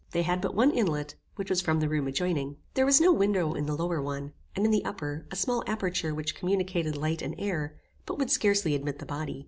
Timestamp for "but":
0.41-0.55, 8.07-8.17